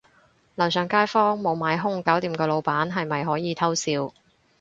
[0.55, 4.11] 樓上街坊無買兇搞掂個老闆，係咪可以偷笑